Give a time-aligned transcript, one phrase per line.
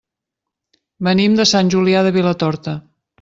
[1.07, 2.75] Venim de Sant Julià de Vilatorta.